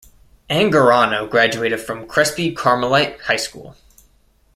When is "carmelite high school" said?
2.55-3.75